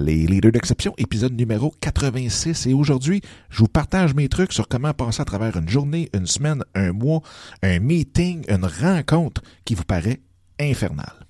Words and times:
les 0.00 0.26
leaders 0.26 0.52
d'exception, 0.52 0.94
épisode 0.98 1.36
numéro 1.36 1.74
86. 1.80 2.66
Et 2.66 2.74
aujourd'hui, 2.74 3.20
je 3.50 3.58
vous 3.58 3.68
partage 3.68 4.14
mes 4.14 4.28
trucs 4.28 4.52
sur 4.52 4.66
comment 4.66 4.94
passer 4.94 5.20
à 5.20 5.24
travers 5.24 5.56
une 5.56 5.68
journée, 5.68 6.08
une 6.14 6.26
semaine, 6.26 6.64
un 6.74 6.92
mois, 6.92 7.20
un 7.62 7.78
meeting, 7.78 8.44
une 8.48 8.64
rencontre 8.64 9.42
qui 9.64 9.74
vous 9.74 9.84
paraît 9.84 10.20
infernale. 10.58 11.26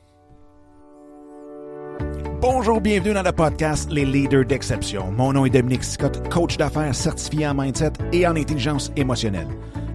Bonjour, 2.41 2.81
bienvenue 2.81 3.13
dans 3.13 3.23
le 3.23 3.33
podcast 3.33 3.91
Les 3.93 4.07
Leaders 4.07 4.47
d'Exception. 4.47 5.13
Mon 5.13 5.35
nom 5.35 5.45
est 5.45 5.51
Dominique 5.51 5.85
Scott, 5.85 6.27
coach 6.31 6.57
d'affaires 6.57 6.95
certifié 6.95 7.47
en 7.49 7.55
mindset 7.55 7.93
et 8.13 8.27
en 8.27 8.35
intelligence 8.35 8.91
émotionnelle. 8.97 9.49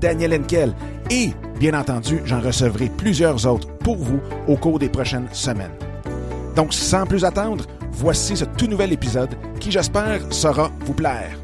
Daniel 0.00 0.34
Henkel 0.34 0.74
et, 1.10 1.30
bien 1.58 1.78
entendu, 1.78 2.20
j'en 2.24 2.40
recevrai 2.40 2.90
plusieurs 2.96 3.46
autres 3.46 3.68
pour 3.78 3.96
vous 3.96 4.20
au 4.48 4.56
cours 4.56 4.78
des 4.78 4.88
prochaines 4.88 5.28
semaines. 5.32 5.72
Donc, 6.54 6.72
sans 6.72 7.06
plus 7.06 7.24
attendre, 7.24 7.66
voici 7.92 8.36
ce 8.36 8.44
tout 8.44 8.66
nouvel 8.66 8.92
épisode 8.92 9.30
qui, 9.60 9.70
j'espère, 9.70 10.20
saura 10.32 10.70
vous 10.80 10.94
plaire. 10.94 11.38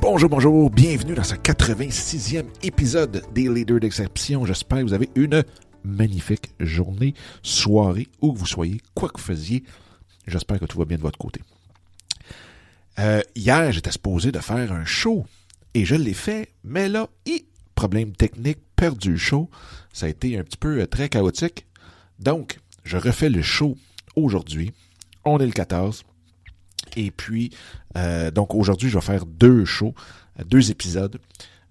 Bonjour, 0.00 0.30
bonjour, 0.30 0.70
bienvenue 0.70 1.14
dans 1.14 1.24
ce 1.24 1.34
86e 1.34 2.44
épisode 2.62 3.24
des 3.34 3.48
Leaders 3.48 3.80
d'Exception. 3.80 4.46
J'espère 4.46 4.78
que 4.78 4.84
vous 4.84 4.94
avez 4.94 5.10
une 5.16 5.42
magnifique 5.84 6.50
journée, 6.60 7.14
soirée, 7.42 8.08
où 8.20 8.32
que 8.32 8.38
vous 8.38 8.46
soyez, 8.46 8.80
quoi 8.94 9.08
que 9.08 9.18
vous 9.20 9.26
faisiez. 9.26 9.64
J'espère 10.26 10.60
que 10.60 10.66
tout 10.66 10.78
va 10.78 10.84
bien 10.84 10.96
de 10.96 11.02
votre 11.02 11.18
côté. 11.18 11.40
Euh, 12.98 13.22
hier, 13.34 13.72
j'étais 13.72 13.92
supposé 13.92 14.32
de 14.32 14.38
faire 14.38 14.72
un 14.72 14.84
show 14.84 15.26
et 15.74 15.84
je 15.84 15.94
l'ai 15.94 16.14
fait, 16.14 16.52
mais 16.64 16.88
là, 16.88 17.08
hi, 17.26 17.46
problème 17.74 18.12
technique, 18.12 18.58
perdu 18.74 19.12
le 19.12 19.18
show. 19.18 19.50
Ça 19.92 20.06
a 20.06 20.08
été 20.08 20.38
un 20.38 20.42
petit 20.42 20.56
peu 20.56 20.80
euh, 20.80 20.86
très 20.86 21.08
chaotique. 21.08 21.66
Donc, 22.18 22.58
je 22.84 22.96
refais 22.96 23.28
le 23.28 23.42
show 23.42 23.76
aujourd'hui. 24.16 24.72
On 25.24 25.38
est 25.38 25.46
le 25.46 25.52
14. 25.52 26.04
Et 26.96 27.10
puis, 27.10 27.50
euh, 27.96 28.30
donc 28.30 28.54
aujourd'hui, 28.54 28.88
je 28.88 28.98
vais 28.98 29.04
faire 29.04 29.26
deux 29.26 29.64
shows, 29.64 29.94
euh, 30.38 30.44
deux 30.44 30.70
épisodes. 30.70 31.18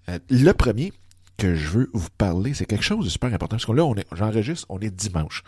Euh, 0.08 0.18
le 0.30 0.52
premier 0.52 0.92
que 1.36 1.54
je 1.54 1.68
veux 1.68 1.90
vous 1.92 2.08
parler, 2.16 2.54
c'est 2.54 2.66
quelque 2.66 2.84
chose 2.84 3.04
de 3.04 3.10
super 3.10 3.32
important. 3.32 3.56
Parce 3.56 3.66
que 3.66 3.72
là, 3.72 3.84
on 3.84 3.94
est, 3.94 4.06
j'enregistre, 4.12 4.66
on 4.68 4.80
est 4.80 4.90
dimanche. 4.90 5.42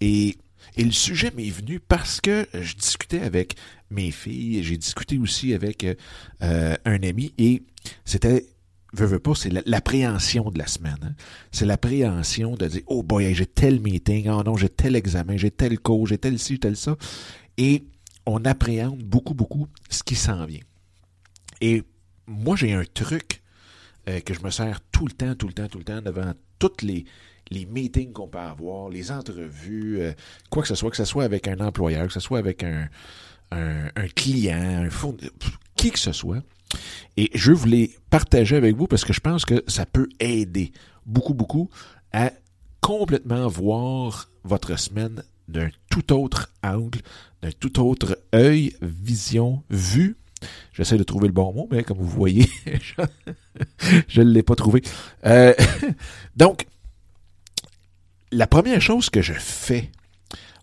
Et, 0.00 0.36
et 0.76 0.84
le 0.84 0.92
sujet 0.92 1.32
m'est 1.36 1.50
venu 1.50 1.80
parce 1.80 2.20
que 2.20 2.46
je 2.54 2.74
discutais 2.74 3.20
avec 3.20 3.56
mes 3.90 4.10
filles, 4.10 4.62
j'ai 4.62 4.76
discuté 4.76 5.18
aussi 5.18 5.52
avec 5.52 5.84
euh, 6.42 6.76
un 6.84 7.02
ami, 7.02 7.34
et 7.38 7.62
c'était 8.04 8.46
veux 8.92 9.18
pas, 9.18 9.34
c'est 9.34 9.50
l'appréhension 9.66 10.50
de 10.50 10.58
la 10.58 10.66
semaine. 10.66 10.98
Hein. 11.02 11.14
C'est 11.52 11.66
l'appréhension 11.66 12.56
de 12.56 12.66
dire, 12.66 12.82
oh 12.86 13.02
boy, 13.02 13.34
j'ai 13.34 13.46
tel 13.46 13.80
meeting, 13.80 14.28
oh 14.28 14.42
non, 14.42 14.56
j'ai 14.56 14.68
tel 14.68 14.96
examen, 14.96 15.36
j'ai 15.36 15.50
tel 15.50 15.78
cours, 15.78 16.06
j'ai 16.06 16.18
tel 16.18 16.38
ci, 16.38 16.58
tel 16.58 16.76
ça. 16.76 16.96
Et 17.56 17.84
on 18.26 18.44
appréhende 18.44 19.02
beaucoup, 19.02 19.34
beaucoup 19.34 19.68
ce 19.88 20.02
qui 20.02 20.14
s'en 20.14 20.44
vient. 20.44 20.60
Et 21.60 21.82
moi, 22.26 22.56
j'ai 22.56 22.72
un 22.72 22.84
truc 22.94 23.42
euh, 24.08 24.20
que 24.20 24.34
je 24.34 24.40
me 24.40 24.50
sers 24.50 24.80
tout 24.92 25.06
le 25.06 25.12
temps, 25.12 25.34
tout 25.34 25.46
le 25.46 25.52
temps, 25.52 25.68
tout 25.68 25.78
le 25.78 25.84
temps 25.84 26.02
devant 26.02 26.32
toutes 26.58 26.82
les, 26.82 27.04
les 27.50 27.66
meetings 27.66 28.12
qu'on 28.12 28.28
peut 28.28 28.38
avoir, 28.38 28.88
les 28.88 29.10
entrevues, 29.10 30.00
euh, 30.00 30.12
quoi 30.50 30.62
que 30.62 30.68
ce 30.68 30.74
soit, 30.74 30.90
que 30.90 30.96
ce 30.96 31.04
soit 31.04 31.24
avec 31.24 31.48
un 31.48 31.58
employeur, 31.58 32.06
que 32.06 32.12
ce 32.12 32.20
soit 32.20 32.38
avec 32.38 32.62
un, 32.62 32.88
un, 33.50 33.86
un 33.96 34.08
client, 34.14 34.84
un 34.84 34.90
fournisseur, 34.90 35.32
qui 35.76 35.90
que 35.90 35.98
ce 35.98 36.12
soit. 36.12 36.42
Et 37.16 37.30
je 37.34 37.52
les 37.66 37.96
partager 38.10 38.56
avec 38.56 38.76
vous 38.76 38.86
parce 38.86 39.04
que 39.04 39.12
je 39.12 39.20
pense 39.20 39.44
que 39.44 39.64
ça 39.66 39.86
peut 39.86 40.08
aider 40.20 40.72
beaucoup, 41.06 41.34
beaucoup 41.34 41.68
à 42.12 42.32
complètement 42.80 43.48
voir 43.48 44.30
votre 44.44 44.78
semaine 44.78 45.22
d'un 45.48 45.68
tout 45.90 46.12
autre 46.12 46.52
angle, 46.62 47.00
d'un 47.42 47.50
tout 47.58 47.80
autre 47.80 48.18
œil, 48.34 48.74
vision, 48.80 49.62
vue. 49.68 50.16
J'essaie 50.72 50.96
de 50.96 51.02
trouver 51.02 51.26
le 51.26 51.34
bon 51.34 51.52
mot, 51.52 51.68
mais 51.70 51.82
comme 51.82 51.98
vous 51.98 52.06
voyez, 52.06 52.48
je 54.08 54.22
ne 54.22 54.30
l'ai 54.30 54.42
pas 54.42 54.54
trouvé. 54.54 54.82
Euh, 55.26 55.52
donc, 56.36 56.66
la 58.32 58.46
première 58.46 58.80
chose 58.80 59.10
que 59.10 59.22
je 59.22 59.32
fais 59.32 59.90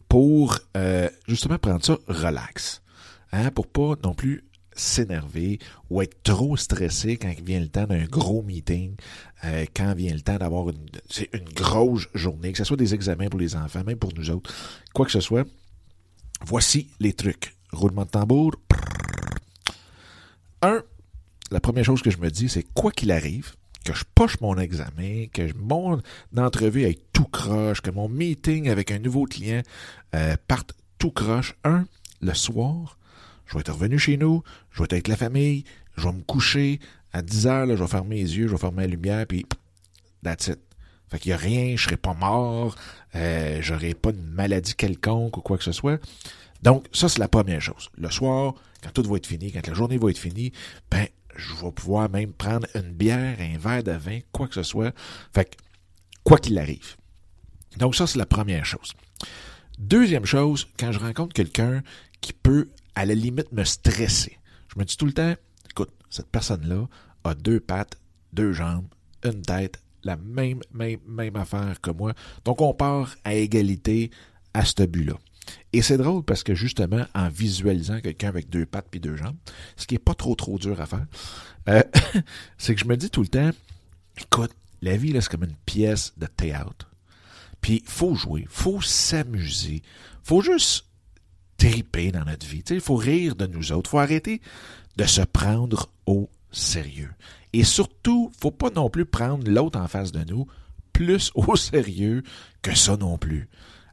pour 0.07 0.57
euh, 0.75 1.09
justement 1.27 1.57
prendre 1.57 1.83
ça 1.83 1.97
relax, 2.07 2.81
hein, 3.31 3.51
pour 3.51 3.67
pas 3.67 3.95
non 4.03 4.13
plus 4.13 4.43
s'énerver 4.73 5.59
ou 5.89 6.01
être 6.01 6.21
trop 6.23 6.55
stressé 6.55 7.17
quand 7.17 7.33
vient 7.41 7.59
le 7.59 7.67
temps 7.67 7.87
d'un 7.87 8.05
gros 8.05 8.43
meeting, 8.43 8.95
euh, 9.43 9.65
quand 9.75 9.93
vient 9.95 10.13
le 10.13 10.21
temps 10.21 10.37
d'avoir 10.37 10.69
une, 10.69 10.87
une 11.33 11.49
grosse 11.49 12.07
journée, 12.13 12.51
que 12.51 12.59
ce 12.59 12.63
soit 12.63 12.77
des 12.77 12.93
examens 12.93 13.27
pour 13.27 13.39
les 13.39 13.55
enfants, 13.55 13.83
même 13.83 13.97
pour 13.97 14.13
nous 14.13 14.29
autres, 14.29 14.53
quoi 14.93 15.05
que 15.05 15.11
ce 15.11 15.19
soit. 15.19 15.45
Voici 16.45 16.89
les 16.99 17.13
trucs. 17.13 17.55
Roulement 17.71 18.05
de 18.05 18.09
tambour. 18.09 18.53
Un, 20.61 20.83
la 21.51 21.59
première 21.59 21.83
chose 21.83 22.01
que 22.01 22.11
je 22.11 22.17
me 22.17 22.29
dis, 22.29 22.47
c'est 22.47 22.65
quoi 22.73 22.91
qu'il 22.91 23.11
arrive, 23.11 23.55
que 23.87 23.97
je 23.97 24.03
poche 24.15 24.39
mon 24.41 24.57
examen, 24.57 25.27
que 25.31 25.53
mon 25.55 26.01
entrevue 26.35 26.85
aille 26.85 26.99
tout 27.13 27.25
croche, 27.25 27.81
que 27.81 27.91
mon 27.91 28.09
meeting 28.09 28.69
avec 28.69 28.91
un 28.91 28.99
nouveau 28.99 29.25
client 29.25 29.61
euh, 30.15 30.35
parte 30.47 30.73
tout 30.97 31.11
croche. 31.11 31.55
Un, 31.63 31.85
le 32.21 32.33
soir, 32.33 32.97
je 33.45 33.53
vais 33.53 33.61
être 33.61 33.73
revenu 33.73 33.97
chez 33.97 34.17
nous, 34.17 34.43
je 34.71 34.79
vais 34.79 34.85
être 34.85 34.93
avec 34.93 35.07
la 35.07 35.15
famille, 35.15 35.63
je 35.95 36.03
vais 36.03 36.13
me 36.13 36.21
coucher, 36.21 36.79
à 37.13 37.21
10 37.21 37.47
heures, 37.47 37.65
là, 37.65 37.75
je 37.75 37.81
vais 37.81 37.89
fermer 37.89 38.15
mes 38.15 38.21
yeux, 38.21 38.47
je 38.47 38.51
vais 38.51 38.57
fermer 38.57 38.81
la 38.81 38.87
lumière, 38.87 39.25
puis 39.25 39.45
that's 40.23 40.47
it. 40.47 40.59
Fait 41.09 41.19
qu'il 41.19 41.29
n'y 41.29 41.33
a 41.33 41.37
rien, 41.37 41.75
je 41.77 41.83
serai 41.83 41.95
pas 41.95 42.13
mort, 42.13 42.75
euh, 43.15 43.59
j'aurai 43.61 43.93
pas 43.93 44.11
de 44.11 44.19
maladie 44.19 44.75
quelconque 44.75 45.37
ou 45.37 45.41
quoi 45.41 45.57
que 45.57 45.63
ce 45.63 45.71
soit. 45.71 46.01
Donc, 46.61 46.85
ça, 46.91 47.07
c'est 47.07 47.19
la 47.19 47.29
première 47.29 47.61
chose. 47.61 47.89
Le 47.97 48.09
soir, 48.09 48.55
quand 48.83 48.91
tout 48.91 49.09
va 49.09 49.15
être 49.15 49.27
fini, 49.27 49.51
quand 49.53 49.65
la 49.65 49.73
journée 49.73 49.97
va 49.97 50.09
être 50.09 50.17
finie, 50.17 50.51
ben, 50.91 51.07
je 51.37 51.53
vais 51.53 51.71
pouvoir 51.71 52.09
même 52.09 52.33
prendre 52.33 52.67
une 52.75 52.91
bière, 52.91 53.37
un 53.39 53.57
verre 53.57 53.83
de 53.83 53.91
vin, 53.91 54.19
quoi 54.31 54.47
que 54.47 54.55
ce 54.55 54.63
soit. 54.63 54.93
Fait 55.33 55.55
quoi 56.23 56.37
qu'il 56.37 56.57
arrive. 56.57 56.95
Donc, 57.77 57.95
ça, 57.95 58.07
c'est 58.07 58.19
la 58.19 58.25
première 58.25 58.65
chose. 58.65 58.93
Deuxième 59.77 60.25
chose, 60.25 60.67
quand 60.79 60.91
je 60.91 60.99
rencontre 60.99 61.33
quelqu'un 61.33 61.83
qui 62.19 62.33
peut 62.33 62.69
à 62.95 63.05
la 63.05 63.13
limite 63.13 63.51
me 63.51 63.63
stresser. 63.63 64.37
Je 64.73 64.79
me 64.79 64.85
dis 64.85 64.97
tout 64.97 65.05
le 65.05 65.13
temps, 65.13 65.35
écoute, 65.69 65.91
cette 66.09 66.29
personne-là 66.29 66.87
a 67.23 67.35
deux 67.35 67.59
pattes, 67.59 67.97
deux 68.33 68.53
jambes, 68.53 68.87
une 69.23 69.41
tête, 69.43 69.79
la 70.03 70.15
même, 70.15 70.61
même, 70.73 70.99
même 71.07 71.35
affaire 71.35 71.79
que 71.81 71.91
moi. 71.91 72.13
Donc 72.45 72.61
on 72.61 72.73
part 72.73 73.15
à 73.23 73.35
égalité 73.35 74.09
à 74.53 74.65
ce 74.65 74.83
but-là. 74.83 75.13
Et 75.73 75.81
c'est 75.81 75.97
drôle 75.97 76.23
parce 76.23 76.43
que 76.43 76.55
justement, 76.55 77.05
en 77.13 77.29
visualisant 77.29 77.99
quelqu'un 77.99 78.29
avec 78.29 78.49
deux 78.49 78.65
pattes 78.65 78.87
puis 78.89 78.99
deux 78.99 79.15
jambes, 79.15 79.35
ce 79.75 79.85
qui 79.87 79.95
est 79.95 79.99
pas 79.99 80.15
trop 80.15 80.35
trop 80.35 80.57
dur 80.57 80.79
à 80.81 80.85
faire, 80.85 81.05
euh, 81.69 81.83
c'est 82.57 82.75
que 82.75 82.81
je 82.81 82.85
me 82.85 82.97
dis 82.97 83.09
tout 83.09 83.21
le 83.21 83.27
temps, 83.27 83.51
écoute, 84.19 84.51
la 84.81 84.97
vie, 84.97 85.13
c'est 85.13 85.29
comme 85.29 85.43
une 85.43 85.55
pièce 85.65 86.13
de 86.17 86.27
théâtre. 86.27 86.89
Puis 87.61 87.83
faut 87.85 88.15
jouer, 88.15 88.45
faut 88.49 88.81
s'amuser, 88.81 89.81
faut 90.23 90.41
juste 90.41 90.85
triper 91.57 92.11
dans 92.11 92.23
notre 92.23 92.45
vie. 92.45 92.63
Il 92.69 92.81
faut 92.81 92.95
rire 92.95 93.35
de 93.35 93.47
nous 93.47 93.71
autres. 93.71 93.89
Il 93.89 93.91
faut 93.91 93.99
arrêter 93.99 94.41
de 94.95 95.05
se 95.05 95.21
prendre 95.21 95.89
au 96.05 96.29
sérieux. 96.51 97.11
Et 97.53 97.63
surtout, 97.63 98.31
faut 98.39 98.51
pas 98.51 98.69
non 98.69 98.89
plus 98.89 99.05
prendre 99.05 99.49
l'autre 99.49 99.79
en 99.79 99.87
face 99.87 100.11
de 100.11 100.23
nous 100.23 100.47
plus 100.93 101.31
au 101.35 101.55
sérieux 101.55 102.23
que 102.61 102.75
ça 102.75 102.97
non 102.97 103.17
plus. 103.17 103.49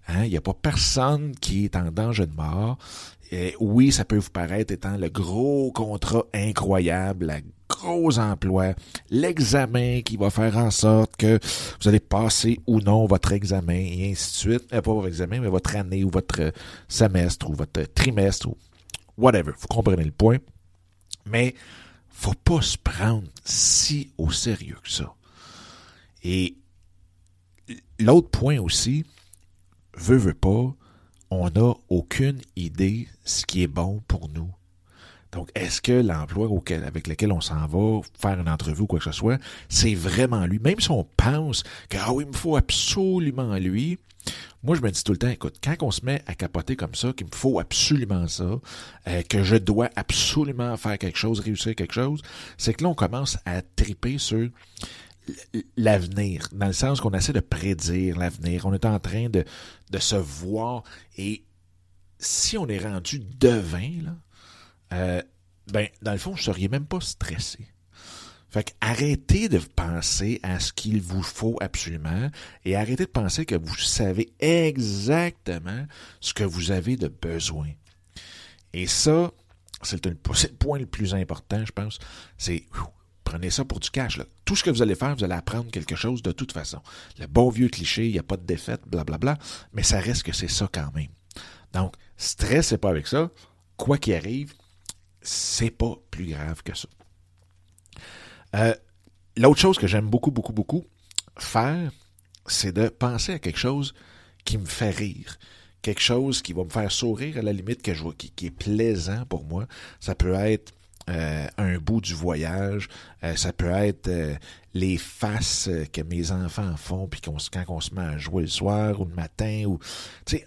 Hein? 0.09 0.25
Il 0.25 0.31
n'y 0.31 0.37
a 0.37 0.41
pas 0.41 0.55
personne 0.55 1.35
qui 1.41 1.65
est 1.65 1.77
en 1.77 1.91
danger 1.91 2.27
de 2.27 2.35
mort. 2.35 2.79
Oui, 3.59 3.91
ça 3.91 4.05
peut 4.05 4.19
vous 4.19 4.31
paraître 4.31 4.73
étant 4.73 4.97
le 4.97 5.09
gros 5.09 5.73
contrat 5.73 6.25
incroyable, 6.33 7.27
la 7.27 7.41
gros 7.69 8.19
emploi, 8.19 8.75
l'examen 9.11 10.03
qui 10.03 10.17
va 10.17 10.31
faire 10.31 10.57
en 10.57 10.71
sorte 10.71 11.17
que 11.17 11.41
vous 11.81 11.89
allez 11.89 12.01
passer 12.01 12.61
ou 12.67 12.81
non 12.81 13.07
votre 13.07 13.33
examen 13.33 13.75
et 13.75 14.11
ainsi 14.13 14.31
de 14.31 14.37
suite. 14.37 14.73
Euh, 14.73 14.81
pas 14.81 14.93
votre 14.93 15.09
examen, 15.09 15.41
mais 15.41 15.49
votre 15.49 15.75
année 15.75 16.05
ou 16.05 16.11
votre 16.11 16.53
semestre 16.89 17.51
ou 17.51 17.55
votre 17.55 17.83
trimestre 17.93 18.49
ou 18.49 18.57
whatever. 19.19 19.53
Vous 19.59 19.67
comprenez 19.67 20.05
le 20.05 20.13
point? 20.13 20.39
Mais 21.27 21.55
faut 22.11 22.35
pas 22.45 22.63
se 22.63 22.77
prendre 22.79 23.27
si 23.45 24.11
au 24.19 24.31
sérieux 24.31 24.79
que 24.83 24.91
ça. 24.91 25.13
Et 26.23 26.55
l'autre 27.99 28.29
point 28.29 28.61
aussi, 28.61 29.05
veut, 29.97 30.17
veut 30.17 30.35
pas, 30.35 30.75
on 31.31 31.51
n'a 31.51 31.75
aucune 31.89 32.41
idée 32.57 33.09
ce 33.25 33.45
qui 33.45 33.63
est 33.63 33.69
bon 33.69 34.03
pour 34.09 34.29
nous. 34.29 34.51
Donc, 35.33 35.51
est-ce 35.57 35.83
que 35.83 35.93
l'emploi 35.93 36.49
avec 36.87 37.09
lequel 37.09 37.33
on 37.33 37.41
s'en 37.41 37.67
va 37.67 38.01
faire 38.17 38.39
une 38.39 38.49
entrevue 38.49 38.83
ou 38.83 38.87
quoi 38.87 39.01
que 39.01 39.05
ce 39.05 39.13
soit, 39.13 39.41
c'est 39.69 39.95
vraiment 39.95 40.47
lui? 40.47 40.61
Même 40.61 40.79
si 40.79 40.91
on 40.93 41.05
pense 41.17 41.65
que, 41.89 41.97
ah 42.01 42.13
oui, 42.13 42.25
il 42.25 42.29
me 42.31 42.37
faut 42.37 42.57
absolument 42.57 43.57
lui, 43.57 43.99
moi, 44.63 44.77
je 44.77 44.81
me 44.81 44.91
dis 44.91 45.05
tout 45.05 45.13
le 45.13 45.19
temps, 45.19 45.29
écoute, 45.29 45.57
quand 45.63 45.75
on 45.83 45.91
se 45.91 46.05
met 46.05 46.23
à 46.27 46.35
capoter 46.35 46.75
comme 46.75 46.95
ça, 46.95 47.13
qu'il 47.13 47.27
me 47.27 47.35
faut 47.35 47.59
absolument 47.59 48.27
ça, 48.29 48.61
euh, 49.09 49.23
que 49.29 49.43
je 49.43 49.57
dois 49.57 49.91
absolument 49.95 50.77
faire 50.79 50.97
quelque 50.97 51.19
chose, 51.19 51.41
réussir 51.41 51.75
quelque 51.75 51.93
chose, 51.93 52.23
c'est 52.57 52.73
que 52.73 52.85
là, 52.85 52.89
on 52.89 52.95
commence 52.95 53.37
à 53.45 53.61
triper 53.61 54.17
sur 54.17 54.49
l'avenir, 55.77 56.49
dans 56.53 56.67
le 56.67 56.73
sens 56.73 57.01
qu'on 57.01 57.13
essaie 57.13 57.33
de 57.33 57.41
prédire 57.41 58.19
l'avenir. 58.19 58.67
On 58.67 58.73
est 58.73 58.85
en 58.85 58.99
train 58.99 59.29
de, 59.29 59.45
se 59.99 60.17
voir 60.17 60.83
et 61.17 61.45
si 62.19 62.59
on 62.59 62.67
est 62.69 62.79
rendu 62.79 63.21
devin, 63.21 64.03
là, 64.03 64.17
euh, 64.93 65.23
ben, 65.73 65.89
dans 66.03 66.13
le 66.13 66.19
fond, 66.19 66.35
je 66.35 66.43
ne 66.43 66.45
seriez 66.45 66.69
même 66.69 66.87
pas 66.87 67.01
stressé. 67.01 67.67
Fait 68.51 68.77
arrêtez 68.81 69.49
de 69.49 69.59
penser 69.59 70.39
à 70.45 70.61
ce 70.61 70.73
qu'il 70.73 71.01
vous 71.01 71.23
faut 71.25 71.57
absolument 71.61 72.31
et 72.65 72.77
arrêtez 72.77 73.05
de 73.05 73.11
penser 73.11 73.47
que 73.47 73.57
vous 73.57 73.77
savez 73.77 74.33
exactement 74.39 75.87
ce 76.21 76.35
que 76.35 76.45
vous 76.45 76.71
avez 76.71 76.97
de 76.97 77.09
besoin. 77.09 77.69
Et 78.73 78.87
ça, 78.87 79.33
c'est 79.83 80.07
le, 80.07 80.15
point 80.15 80.79
le 80.79 80.87
plus 80.87 81.15
important, 81.15 81.65
je 81.65 81.73
pense. 81.73 81.99
C'est 82.39 82.65
prenez 83.35 83.51
ça 83.51 83.65
pour 83.65 83.81
du 83.81 83.91
cash. 83.91 84.21
Tout 84.45 84.55
ce 84.55 84.63
que 84.63 84.71
vous 84.71 84.81
allez 84.81 84.95
faire, 84.95 85.17
vous 85.17 85.25
allez 85.25 85.35
apprendre 85.35 85.69
quelque 85.73 85.97
chose 85.97 86.23
de 86.23 86.31
toute 86.31 86.53
façon. 86.53 86.81
Le 87.19 87.27
bon 87.27 87.51
vieux 87.51 87.69
cliché, 87.69 88.07
il 88.07 88.13
n'y 88.13 88.19
a 88.21 88.23
pas 88.23 88.37
de 88.37 88.47
défaite, 88.47 88.83
blablabla, 88.87 89.39
mais 89.73 89.83
ça 89.83 89.99
reste 89.99 90.23
que 90.23 90.33
c'est 90.33 90.47
ça 90.47 90.69
quand 90.73 90.95
même. 90.95 91.09
Donc, 91.73 91.97
stressez 92.17 92.79
pas 92.79 92.91
avec 92.91 93.09
ça. 93.09 93.33
Quoi 93.77 93.99
qu'il 93.99 94.15
arrive, 94.15 94.55
c'est 95.21 95.73
pas 95.73 95.97
plus 96.13 96.27
grave 96.27 96.63
que 96.63 96.77
ça. 96.77 96.87
Euh, 98.55 98.75
l'autre 99.37 99.61
chose 99.61 99.79
que 99.79 99.89
j'aime 99.89 100.09
beaucoup, 100.09 100.31
beaucoup, 100.31 100.53
beaucoup 100.53 100.85
faire, 101.37 101.91
c'est 102.47 102.71
de 102.71 102.89
penser 102.89 103.33
à 103.33 103.41
quelque 103.41 103.59
chose 103.59 103.95
qui 104.45 104.59
me 104.59 104.67
fait 104.67 104.91
rire. 104.91 105.39
Quelque 105.83 106.03
chose 106.03 106.41
qui 106.41 106.53
va 106.53 106.63
me 106.63 106.71
faire 106.71 106.93
sourire 106.93 107.39
à 107.39 107.43
la 107.43 107.53
limite, 107.53 107.83
que 107.83 107.95
je 107.95 108.09
qui, 108.11 108.31
qui 108.31 108.47
est 108.47 108.51
plaisant 108.53 109.27
pour 109.27 109.43
moi. 109.43 109.67
Ça 109.99 110.15
peut 110.15 110.35
être 110.35 110.73
euh, 111.11 111.47
un 111.59 111.79
bout 111.79 112.01
du 112.01 112.15
voyage, 112.15 112.89
euh, 113.23 113.37
ça 113.37 113.53
peut 113.53 113.71
être 113.71 114.11
les 114.73 114.97
faces 114.97 115.69
que 115.93 116.01
mes 116.03 116.31
enfants 116.31 116.77
font 116.77 117.07
puis 117.07 117.21
quand 117.21 117.65
on 117.69 117.81
se 117.81 117.95
met 117.95 118.03
à 118.03 118.19
jouer 118.19 118.43
le 118.43 118.49
soir 118.49 119.01
ou 119.01 119.05
le 119.05 119.15
matin 119.15 119.65
ou 119.67 119.79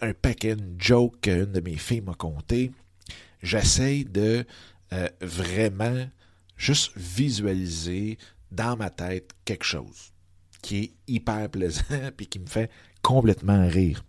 un 0.02 0.14
paquet 0.14 0.56
de 0.56 0.64
jokes 0.78 1.22
qu'une 1.22 1.52
de 1.52 1.62
mes 1.62 1.78
filles 1.78 2.02
m'a 2.02 2.14
conté 2.14 2.72
j'essaye 3.42 4.06
de 4.06 4.46
euh, 4.94 5.10
vraiment 5.22 6.08
juste 6.56 6.92
visualiser 6.96 8.18
dans 8.52 8.78
ma 8.78 8.90
tête 8.90 9.32
quelque 9.46 9.66
chose 9.66 10.12
qui 10.62 10.78
est 10.78 10.92
hyper 11.08 11.50
plaisant 11.50 11.84
puis 12.18 12.28
qui 12.28 12.40
me 12.40 12.48
fait 12.48 12.72
complètement 13.02 13.68
rire. 13.68 14.04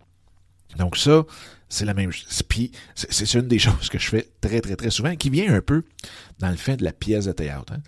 Donc 0.77 0.97
ça, 0.97 1.25
c'est 1.69 1.85
la 1.85 1.93
même 1.93 2.11
chose. 2.11 2.43
Puis 2.43 2.71
c'est 2.95 3.33
une 3.33 3.47
des 3.47 3.59
choses 3.59 3.89
que 3.89 3.99
je 3.99 4.09
fais 4.09 4.29
très, 4.41 4.61
très, 4.61 4.75
très 4.75 4.89
souvent, 4.89 5.15
qui 5.15 5.29
vient 5.29 5.53
un 5.53 5.61
peu 5.61 5.83
dans 6.39 6.49
le 6.49 6.57
fait 6.57 6.77
de 6.77 6.83
la 6.83 6.93
pièce 6.93 7.25
de 7.25 7.31
théâtre. 7.31 7.73
Hein. 7.73 7.81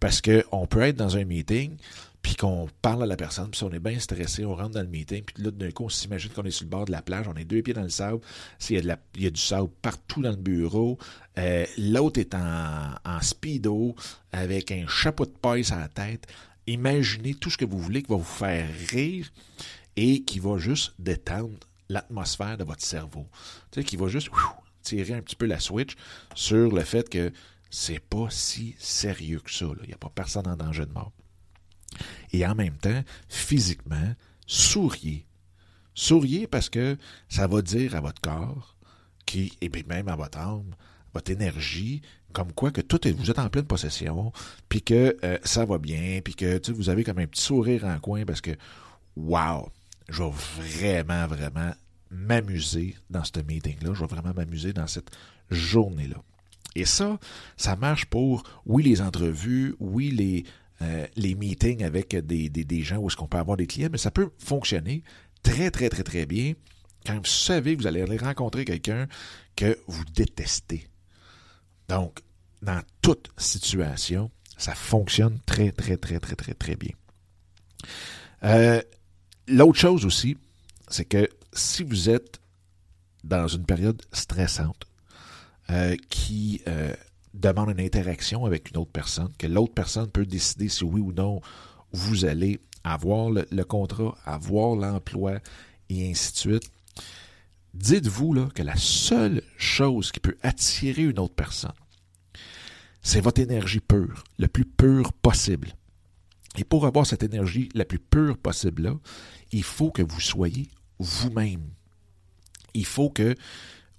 Parce 0.00 0.20
qu'on 0.20 0.66
peut 0.66 0.82
être 0.82 0.96
dans 0.96 1.16
un 1.16 1.24
meeting, 1.24 1.76
puis 2.22 2.36
qu'on 2.36 2.68
parle 2.80 3.02
à 3.02 3.06
la 3.06 3.16
personne, 3.16 3.50
puis 3.50 3.58
si 3.58 3.64
on 3.64 3.70
est 3.70 3.78
bien 3.78 3.98
stressé, 3.98 4.44
on 4.44 4.54
rentre 4.54 4.70
dans 4.70 4.82
le 4.82 4.88
meeting, 4.88 5.22
puis 5.22 5.44
là, 5.44 5.50
d'un 5.50 5.70
coup, 5.70 5.84
on 5.84 5.88
s'imagine 5.88 6.30
qu'on 6.30 6.42
est 6.44 6.50
sur 6.50 6.64
le 6.64 6.70
bord 6.70 6.86
de 6.86 6.92
la 6.92 7.02
plage, 7.02 7.26
on 7.28 7.34
est 7.34 7.44
deux 7.44 7.60
pieds 7.62 7.74
dans 7.74 7.82
le 7.82 7.90
sable, 7.90 8.20
s'il 8.58 8.76
y, 8.76 8.78
a 8.78 8.82
de 8.82 8.88
la, 8.88 8.98
il 9.14 9.24
y 9.24 9.26
a 9.26 9.30
du 9.30 9.40
sable 9.40 9.68
partout 9.82 10.22
dans 10.22 10.30
le 10.30 10.36
bureau, 10.36 10.98
euh, 11.38 11.66
l'autre 11.76 12.18
est 12.18 12.34
en, 12.34 12.94
en 13.04 13.20
speedo, 13.20 13.94
avec 14.32 14.72
un 14.72 14.86
chapeau 14.88 15.26
de 15.26 15.32
paille 15.32 15.64
sur 15.64 15.76
la 15.76 15.88
tête. 15.88 16.26
Imaginez 16.66 17.34
tout 17.34 17.50
ce 17.50 17.58
que 17.58 17.66
vous 17.66 17.78
voulez 17.78 18.02
qui 18.02 18.10
va 18.10 18.16
vous 18.16 18.24
faire 18.24 18.66
rire 18.88 19.30
et 19.96 20.22
qui 20.22 20.38
va 20.38 20.56
juste 20.56 20.94
détendre 20.98 21.58
l'atmosphère 21.88 22.56
de 22.56 22.64
votre 22.64 22.82
cerveau. 22.82 23.28
Tu 23.70 23.80
sais, 23.80 23.84
qui 23.84 23.96
va 23.96 24.08
juste 24.08 24.30
tirer 24.82 25.14
un 25.14 25.22
petit 25.22 25.36
peu 25.36 25.46
la 25.46 25.60
switch 25.60 25.94
sur 26.34 26.70
le 26.72 26.82
fait 26.82 27.08
que 27.08 27.32
c'est 27.70 28.00
pas 28.00 28.28
si 28.30 28.74
sérieux 28.78 29.40
que 29.40 29.50
ça. 29.50 29.66
Il 29.82 29.88
n'y 29.88 29.94
a 29.94 29.98
pas 29.98 30.10
personne 30.14 30.46
en 30.46 30.56
danger 30.56 30.86
de 30.86 30.92
mort 30.92 31.12
et 32.32 32.46
en 32.46 32.54
même 32.54 32.76
temps, 32.76 33.02
physiquement, 33.28 34.14
souriez. 34.46 35.26
Souriez 35.94 36.46
parce 36.46 36.68
que 36.68 36.96
ça 37.28 37.46
va 37.46 37.62
dire 37.62 37.94
à 37.94 38.00
votre 38.00 38.20
corps, 38.20 38.76
qui, 39.26 39.52
et 39.60 39.70
même 39.86 40.08
à 40.08 40.16
votre 40.16 40.38
âme, 40.38 40.74
votre 41.12 41.30
énergie, 41.30 42.02
comme 42.32 42.52
quoi 42.52 42.72
que 42.72 42.80
tout 42.80 43.06
est, 43.06 43.12
vous 43.12 43.30
êtes 43.30 43.38
en 43.38 43.48
pleine 43.48 43.66
possession, 43.66 44.32
puis 44.68 44.82
que 44.82 45.16
euh, 45.22 45.38
ça 45.44 45.64
va 45.64 45.78
bien, 45.78 46.20
puis 46.22 46.34
que 46.34 46.60
vous 46.72 46.88
avez 46.88 47.04
comme 47.04 47.18
un 47.18 47.26
petit 47.26 47.42
sourire 47.42 47.84
en 47.84 47.98
coin 48.00 48.24
parce 48.24 48.40
que, 48.40 48.50
wow, 49.16 49.70
je 50.08 50.22
vais 50.22 50.30
vraiment, 50.30 51.26
vraiment 51.26 51.72
m'amuser 52.10 52.96
dans 53.10 53.24
ce 53.24 53.40
meeting-là, 53.40 53.92
je 53.94 54.00
vais 54.00 54.06
vraiment 54.06 54.34
m'amuser 54.34 54.72
dans 54.72 54.86
cette 54.86 55.10
journée-là. 55.50 56.22
Et 56.74 56.84
ça, 56.84 57.18
ça 57.56 57.76
marche 57.76 58.06
pour, 58.06 58.42
oui, 58.66 58.82
les 58.82 59.00
entrevues, 59.00 59.74
oui, 59.78 60.10
les, 60.10 60.44
euh, 60.82 61.06
les 61.16 61.34
meetings 61.34 61.84
avec 61.84 62.16
des, 62.16 62.48
des, 62.48 62.82
gens 62.82 62.96
où 62.96 63.08
est-ce 63.08 63.16
qu'on 63.16 63.28
peut 63.28 63.38
avoir 63.38 63.56
des 63.56 63.66
clients, 63.66 63.90
mais 63.92 63.98
ça 63.98 64.10
peut 64.10 64.30
fonctionner 64.38 65.02
très, 65.42 65.70
très, 65.70 65.88
très, 65.88 66.02
très 66.02 66.26
bien 66.26 66.54
quand 67.06 67.16
vous 67.16 67.24
savez 67.24 67.76
que 67.76 67.82
vous 67.82 67.86
allez 67.86 68.00
aller 68.00 68.16
rencontrer 68.16 68.64
quelqu'un 68.64 69.06
que 69.56 69.78
vous 69.86 70.04
détestez. 70.14 70.88
Donc, 71.88 72.20
dans 72.62 72.80
toute 73.02 73.30
situation, 73.36 74.30
ça 74.56 74.74
fonctionne 74.74 75.38
très, 75.46 75.70
très, 75.70 75.96
très, 75.96 76.18
très, 76.18 76.34
très, 76.34 76.54
très 76.54 76.76
bien. 76.76 76.92
Euh, 78.42 78.80
l'autre 79.46 79.78
chose 79.78 80.04
aussi, 80.04 80.36
c'est 80.88 81.04
que 81.04 81.28
si 81.52 81.82
vous 81.82 82.10
êtes 82.10 82.40
dans 83.22 83.48
une 83.48 83.64
période 83.64 84.02
stressante 84.12 84.84
euh, 85.70 85.96
qui 86.10 86.62
demande 87.32 87.70
une 87.70 87.84
interaction 87.84 88.44
avec 88.44 88.70
une 88.70 88.78
autre 88.78 88.92
personne, 88.92 89.32
que 89.38 89.46
l'autre 89.46 89.74
personne 89.74 90.08
peut 90.08 90.26
décider 90.26 90.68
si 90.68 90.84
oui 90.84 91.00
ou 91.00 91.12
non 91.12 91.40
vous 91.92 92.24
allez 92.24 92.60
avoir 92.84 93.30
le, 93.30 93.64
contrat, 93.64 94.16
avoir 94.24 94.76
l'emploi 94.76 95.38
et 95.88 96.10
ainsi 96.10 96.32
de 96.32 96.38
suite. 96.38 96.70
Dites-vous 97.72 98.34
là 98.34 98.48
que 98.54 98.62
la 98.62 98.76
seule 98.76 99.42
chose 99.56 100.12
qui 100.12 100.20
peut 100.20 100.36
attirer 100.42 101.02
une 101.02 101.18
autre 101.18 101.34
personne, 101.34 101.72
c'est 103.02 103.20
votre 103.20 103.40
énergie 103.40 103.80
pure, 103.80 104.22
le 104.38 104.48
plus 104.48 104.64
pure 104.64 105.12
possible. 105.12 105.72
Et 106.56 106.64
pour 106.64 106.86
avoir 106.86 107.06
cette 107.06 107.22
énergie 107.22 107.68
la 107.74 107.84
plus 107.84 107.98
pure 107.98 108.38
possible 108.38 108.82
là, 108.82 108.94
il 109.52 109.62
faut 109.62 109.90
que 109.90 110.02
vous 110.02 110.20
soyez 110.20 110.68
vous-même. 110.98 111.68
Il 112.74 112.86
faut 112.86 113.10
que 113.10 113.34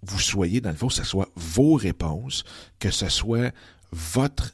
vous 0.01 0.19
soyez, 0.19 0.61
dans 0.61 0.69
le 0.69 0.75
fond, 0.75 0.89
ce 0.89 1.03
soit 1.03 1.29
vos 1.35 1.75
réponses, 1.75 2.43
que 2.79 2.91
ce 2.91 3.09
soit 3.09 3.51
votre 3.91 4.53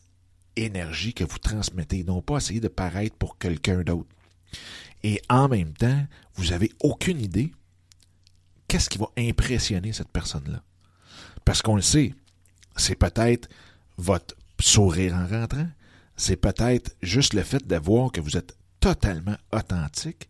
énergie 0.55 1.13
que 1.13 1.23
vous 1.23 1.39
transmettez, 1.39 2.03
non 2.03 2.21
pas 2.21 2.37
essayer 2.37 2.59
de 2.59 2.67
paraître 2.67 3.15
pour 3.15 3.37
quelqu'un 3.37 3.81
d'autre. 3.83 4.09
Et 5.03 5.21
en 5.29 5.47
même 5.47 5.73
temps, 5.73 6.05
vous 6.35 6.47
n'avez 6.47 6.71
aucune 6.81 7.19
idée 7.19 7.51
qu'est-ce 8.67 8.89
qui 8.89 8.97
va 8.97 9.09
impressionner 9.17 9.91
cette 9.93 10.09
personne-là. 10.09 10.63
Parce 11.43 11.61
qu'on 11.61 11.75
le 11.75 11.81
sait, 11.81 12.13
c'est 12.75 12.95
peut-être 12.95 13.49
votre 13.97 14.35
sourire 14.59 15.15
en 15.15 15.27
rentrant, 15.27 15.67
c'est 16.21 16.35
peut-être 16.35 16.95
juste 17.01 17.33
le 17.33 17.41
fait 17.41 17.65
de 17.65 17.75
voir 17.77 18.11
que 18.11 18.21
vous 18.21 18.37
êtes 18.37 18.55
totalement 18.79 19.37
authentique. 19.51 20.29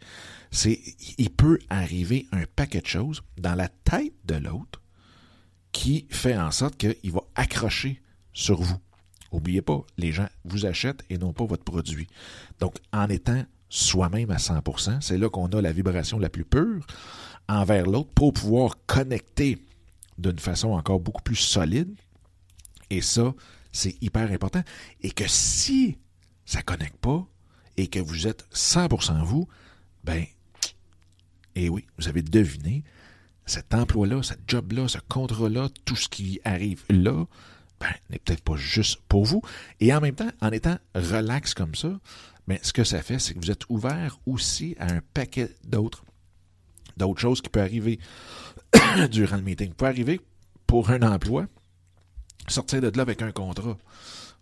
C'est, 0.50 0.79
il 1.17 1.29
peut 1.29 1.60
arriver 1.69 2.27
un 2.31 2.43
paquet 2.55 2.79
de 2.79 2.88
choses 2.88 3.21
dans 3.38 3.55
la 3.55 3.67
tête 3.67 4.13
de 4.24 4.36
l'autre 4.36 4.81
qui 5.74 6.07
fait 6.10 6.38
en 6.38 6.50
sorte 6.51 6.77
qu'il 6.77 7.12
va 7.12 7.21
accrocher 7.36 8.01
sur 8.31 8.62
vous. 8.62 8.77
N'oubliez 9.33 9.62
pas, 9.62 9.81
les 9.98 10.13
gens 10.13 10.27
vous 10.45 10.65
achètent 10.65 11.03
et 11.10 11.17
non 11.17 11.33
pas 11.33 11.45
votre 11.45 11.65
produit. 11.65 12.07
Donc, 12.60 12.75
en 12.93 13.10
étant 13.10 13.43
soi-même 13.67 14.31
à 14.31 14.38
100%, 14.38 15.01
c'est 15.01 15.17
là 15.17 15.29
qu'on 15.29 15.48
a 15.48 15.62
la 15.62 15.74
vibration 15.74 16.19
la 16.19 16.29
plus 16.29 16.45
pure 16.45 16.86
envers 17.50 17.86
l'autre 17.86 18.12
pour 18.15 18.31
pouvoir 18.31 18.77
connecter 18.88 19.62
d'une 20.17 20.39
façon 20.39 20.69
encore 20.69 21.01
beaucoup 21.01 21.21
plus 21.21 21.36
solide. 21.36 21.93
Et 22.89 23.01
ça, 23.01 23.33
c'est 23.71 24.01
hyper 24.01 24.31
important. 24.31 24.63
Et 25.01 25.11
que 25.11 25.27
si 25.27 25.97
ça 26.45 26.59
ne 26.59 26.63
connecte 26.63 26.97
pas 26.97 27.27
et 27.77 27.87
que 27.87 27.99
vous 27.99 28.27
êtes 28.27 28.47
100% 28.53 29.23
vous, 29.23 29.47
ben, 30.03 30.25
et 31.55 31.65
eh 31.65 31.69
oui, 31.69 31.85
vous 31.97 32.07
avez 32.07 32.21
deviné, 32.21 32.83
cet 33.45 33.73
emploi-là, 33.73 34.23
ce 34.23 34.33
job-là, 34.47 34.87
ce 34.87 34.99
contrat-là, 35.09 35.69
tout 35.85 35.95
ce 35.95 36.07
qui 36.07 36.39
arrive 36.45 36.83
là, 36.89 37.25
ben, 37.79 37.89
n'est 38.09 38.19
peut-être 38.19 38.43
pas 38.43 38.55
juste 38.55 39.01
pour 39.09 39.25
vous. 39.25 39.41
Et 39.79 39.93
en 39.93 39.99
même 39.99 40.15
temps, 40.15 40.31
en 40.41 40.51
étant 40.51 40.77
relax 40.95 41.53
comme 41.53 41.75
ça, 41.75 41.99
ben, 42.47 42.57
ce 42.61 42.73
que 42.73 42.83
ça 42.83 43.01
fait, 43.01 43.19
c'est 43.19 43.33
que 43.33 43.39
vous 43.39 43.51
êtes 43.51 43.69
ouvert 43.69 44.19
aussi 44.25 44.75
à 44.79 44.91
un 44.91 45.01
paquet 45.13 45.55
d'autres 45.63 46.05
d'autres 46.97 47.19
choses 47.21 47.41
qui 47.41 47.49
peuvent 47.49 47.63
arriver 47.63 47.99
durant 49.11 49.37
le 49.37 49.41
meeting. 49.41 49.69
Vous 49.69 49.75
pouvez 49.75 49.89
arriver 49.89 50.21
pour 50.67 50.91
un 50.91 51.01
emploi, 51.01 51.47
sortir 52.48 52.81
de 52.81 52.89
là 52.95 53.01
avec 53.01 53.21
un 53.21 53.31
contrat. 53.31 53.77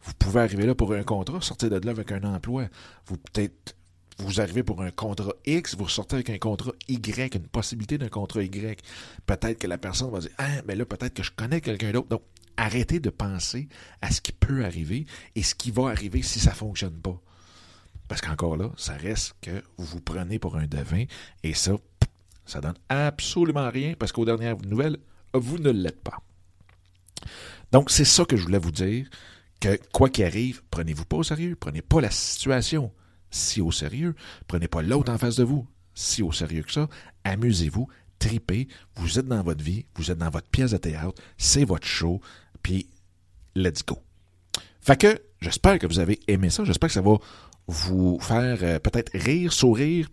Vous 0.01 0.13
pouvez 0.17 0.41
arriver 0.41 0.65
là 0.65 0.75
pour 0.75 0.93
un 0.93 1.03
contrat, 1.03 1.41
sortir 1.41 1.69
de 1.69 1.85
là 1.85 1.91
avec 1.91 2.11
un 2.11 2.23
emploi. 2.23 2.67
Vous 3.05 3.17
peut-être 3.17 3.75
vous 4.19 4.41
arrivez 4.41 4.63
pour 4.63 4.81
un 4.81 4.91
contrat 4.91 5.33
X, 5.45 5.75
vous 5.75 5.87
sortez 5.87 6.15
avec 6.15 6.29
un 6.29 6.37
contrat 6.37 6.73
Y, 6.89 7.35
une 7.35 7.47
possibilité 7.47 7.97
d'un 7.97 8.09
contrat 8.09 8.43
Y. 8.43 8.81
Peut-être 9.25 9.57
que 9.57 9.67
la 9.67 9.77
personne 9.77 10.11
va 10.11 10.19
dire 10.19 10.31
Ah, 10.37 10.61
mais 10.67 10.75
là, 10.75 10.85
peut-être 10.85 11.13
que 11.13 11.23
je 11.23 11.31
connais 11.31 11.61
quelqu'un 11.61 11.91
d'autre. 11.91 12.09
Donc, 12.09 12.21
arrêtez 12.57 12.99
de 12.99 13.09
penser 13.09 13.69
à 14.01 14.11
ce 14.11 14.19
qui 14.19 14.33
peut 14.33 14.65
arriver 14.65 15.05
et 15.35 15.43
ce 15.43 15.55
qui 15.55 15.71
va 15.71 15.89
arriver 15.89 16.21
si 16.21 16.39
ça 16.39 16.51
ne 16.51 16.55
fonctionne 16.55 16.99
pas. 16.99 17.19
Parce 18.09 18.21
qu'encore 18.21 18.57
là, 18.57 18.71
ça 18.75 18.93
reste 18.93 19.35
que 19.41 19.63
vous 19.77 19.85
vous 19.85 20.01
prenez 20.01 20.39
pour 20.39 20.57
un 20.57 20.67
devin 20.67 21.05
et 21.43 21.53
ça, 21.53 21.73
ça 22.45 22.59
donne 22.59 22.77
absolument 22.89 23.69
rien 23.69 23.93
parce 23.97 24.11
qu'aux 24.11 24.25
dernières 24.25 24.57
nouvelles, 24.57 24.97
vous 25.33 25.59
ne 25.59 25.69
l'êtes 25.69 26.01
pas. 26.01 26.19
Donc, 27.71 27.91
c'est 27.91 28.05
ça 28.05 28.25
que 28.25 28.35
je 28.35 28.43
voulais 28.43 28.59
vous 28.59 28.71
dire, 28.71 29.07
que 29.59 29.79
quoi 29.91 30.09
qu'il 30.09 30.25
arrive, 30.25 30.61
prenez-vous 30.71 31.05
pas 31.05 31.17
au 31.17 31.23
sérieux, 31.23 31.55
prenez 31.59 31.81
pas 31.81 32.01
la 32.01 32.11
situation 32.11 32.91
si 33.31 33.61
au 33.61 33.71
sérieux, 33.71 34.15
prenez 34.47 34.67
pas 34.67 34.81
l'autre 34.81 35.11
en 35.11 35.17
face 35.17 35.35
de 35.35 35.43
vous 35.43 35.67
si 35.93 36.23
au 36.23 36.31
sérieux 36.31 36.63
que 36.63 36.71
ça, 36.71 36.87
amusez-vous, 37.25 37.87
tripez, 38.19 38.67
vous 38.95 39.19
êtes 39.19 39.27
dans 39.27 39.43
votre 39.43 39.63
vie, 39.63 39.85
vous 39.95 40.11
êtes 40.11 40.17
dans 40.17 40.29
votre 40.29 40.47
pièce 40.47 40.71
de 40.71 40.77
théâtre, 40.77 41.21
c'est 41.37 41.65
votre 41.65 41.85
show, 41.85 42.21
puis 42.63 42.87
let's 43.55 43.85
go. 43.85 43.99
Fait 44.79 44.97
que 44.97 45.21
j'espère 45.41 45.77
que 45.77 45.87
vous 45.87 45.99
avez 45.99 46.19
aimé 46.27 46.49
ça, 46.49 46.63
j'espère 46.63 46.87
que 46.87 46.93
ça 46.93 47.01
va 47.01 47.17
vous 47.67 48.17
faire 48.19 48.59
euh, 48.61 48.79
peut-être 48.79 49.11
rire, 49.13 49.51
sourire, 49.51 50.09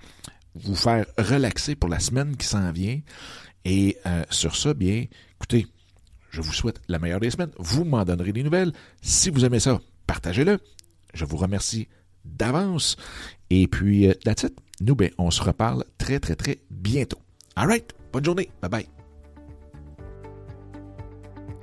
vous 0.55 0.75
faire 0.75 1.07
relaxer 1.19 1.77
pour 1.77 1.89
la 1.89 2.01
semaine 2.01 2.37
qui 2.37 2.47
s'en 2.47 2.73
vient. 2.73 3.01
Et 3.65 3.97
euh, 4.07 4.25
sur 4.31 4.57
ça, 4.57 4.75
bien, 4.75 5.07
écoutez, 5.37 5.67
je 6.37 6.43
vous 6.43 6.53
souhaite 6.53 6.83
la 6.89 6.99
meilleure 6.99 7.21
des 7.21 7.31
semaines. 7.31 7.51
Vous 7.59 7.85
m'en 7.85 8.05
donnerez 8.05 8.31
des 8.31 8.43
nouvelles. 8.43 8.73
Si 9.01 9.31
vous 9.31 9.47
aimez 9.47 9.59
ça, 9.59 9.81
partagez-le. 10.07 10.59
Je 11.15 11.25
vous 11.25 11.39
remercie 11.39 11.89
d'avance. 12.27 12.97
Et 13.49 13.67
puis, 13.69 14.07
euh, 14.07 14.13
that's 14.23 14.43
it. 14.43 14.55
Nous, 14.83 14.95
ben, 14.95 15.11
on 15.17 15.31
se 15.31 15.43
reparle 15.43 15.85
très, 15.97 16.21
très, 16.21 16.37
très 16.37 16.59
bientôt. 16.71 17.17
All 17.55 17.69
right. 17.69 17.91
Bonne 18.13 18.25
journée. 18.25 18.51
Bye 18.61 18.71
bye. 18.71 18.89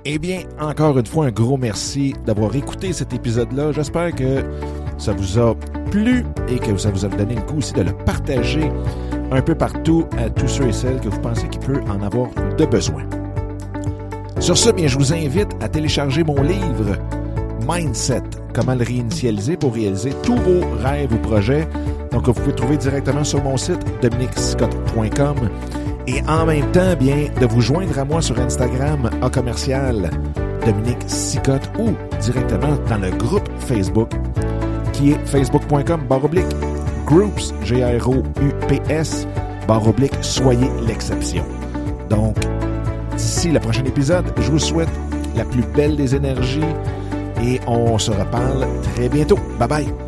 Eh 0.04 0.18
bien, 0.18 0.42
encore 0.58 0.98
une 0.98 1.06
fois, 1.06 1.26
un 1.26 1.30
gros 1.30 1.56
merci 1.56 2.12
d'avoir 2.26 2.56
écouté 2.56 2.92
cet 2.92 3.12
épisode-là. 3.12 3.70
J'espère 3.70 4.12
que 4.12 4.42
ça 4.98 5.12
vous 5.12 5.38
a 5.38 5.54
plu 5.92 6.24
et 6.48 6.58
que 6.58 6.76
ça 6.76 6.90
vous 6.90 7.04
a 7.04 7.08
donné 7.08 7.36
le 7.36 7.42
coup 7.42 7.58
aussi 7.58 7.72
de 7.74 7.82
le 7.82 7.96
partager 7.96 8.72
un 9.30 9.40
peu 9.40 9.54
partout 9.54 10.04
à 10.18 10.30
tous 10.30 10.48
ceux 10.48 10.66
et 10.66 10.72
celles 10.72 11.00
que 11.00 11.08
vous 11.08 11.20
pensez 11.20 11.48
qu'il 11.48 11.60
peut 11.60 11.80
en 11.82 12.02
avoir 12.02 12.28
de 12.56 12.66
besoin. 12.66 13.04
Sur 14.44 14.58
ce, 14.58 14.68
bien, 14.68 14.88
je 14.88 14.98
vous 14.98 15.14
invite 15.14 15.48
à 15.62 15.70
télécharger 15.70 16.22
mon 16.22 16.42
livre 16.42 16.98
Mindset, 17.66 18.24
comment 18.52 18.74
le 18.74 18.84
réinitialiser 18.84 19.56
pour 19.56 19.72
réaliser 19.72 20.12
tous 20.22 20.36
vos 20.36 20.60
rêves 20.82 21.14
ou 21.14 21.16
projets. 21.16 21.66
Donc, 22.12 22.26
vous 22.26 22.34
pouvez 22.34 22.54
trouver 22.54 22.76
directement 22.76 23.24
sur 23.24 23.42
mon 23.42 23.56
site 23.56 23.80
dominicscott.com 24.02 25.48
et 26.06 26.20
en 26.28 26.44
même 26.44 26.70
temps, 26.72 26.94
bien, 26.94 27.28
de 27.40 27.46
vous 27.46 27.62
joindre 27.62 27.98
à 27.98 28.04
moi 28.04 28.20
sur 28.20 28.38
Instagram 28.38 29.08
à 29.22 29.30
commercial 29.30 30.10
Dominique 30.66 31.04
Sicotte 31.06 31.70
ou 31.78 31.92
directement 32.20 32.76
dans 32.90 32.98
le 32.98 33.12
groupe 33.12 33.48
Facebook 33.60 34.10
qui 34.92 35.12
est 35.12 35.26
facebook.com 35.26 36.02
baroblique 36.06 36.54
groups, 37.06 37.54
G-R-O-U-P-S, 37.62 39.26
baroblique 39.66 40.18
soyez 40.20 40.68
l'exception. 40.86 41.46
Donc, 42.10 42.36
d'ici 43.16 43.50
le 43.50 43.60
prochain 43.60 43.84
épisode, 43.84 44.32
je 44.38 44.50
vous 44.50 44.58
souhaite 44.58 44.88
la 45.36 45.44
plus 45.44 45.62
belle 45.74 45.96
des 45.96 46.14
énergies 46.14 46.60
et 47.42 47.60
on 47.66 47.98
se 47.98 48.10
reparle 48.10 48.66
très 48.94 49.08
bientôt. 49.08 49.38
Bye 49.58 49.68
bye! 49.68 50.03